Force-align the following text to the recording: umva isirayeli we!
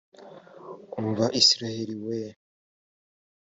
umva 0.99 1.25
isirayeli 1.39 1.95
we! 2.05 2.19